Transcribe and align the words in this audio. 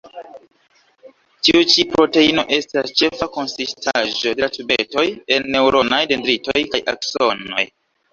Tiu 1.47 1.59
ĉi 1.73 1.83
proteino 1.91 2.45
estas 2.57 2.93
ĉefa 3.01 3.27
konsistaĵo 3.35 4.33
de 4.39 4.43
la 4.45 4.49
tubetoj 4.55 5.05
en 5.37 5.45
neŭronaj 5.57 6.01
dendritoj 6.13 6.57
kaj 6.73 6.81
aksonoj. 6.95 7.67